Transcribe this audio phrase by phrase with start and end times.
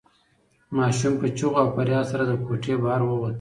[0.75, 3.29] ماشوم په چیغو او فریاد سره له کوټې بهر ووت.